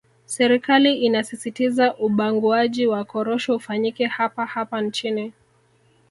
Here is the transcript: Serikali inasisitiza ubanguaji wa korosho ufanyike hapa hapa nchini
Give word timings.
Serikali 0.25 0.97
inasisitiza 0.97 1.95
ubanguaji 1.99 2.87
wa 2.87 3.03
korosho 3.05 3.55
ufanyike 3.55 4.05
hapa 4.05 4.45
hapa 4.45 4.81
nchini 4.81 5.33